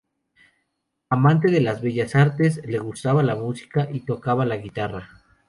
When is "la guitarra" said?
4.47-5.21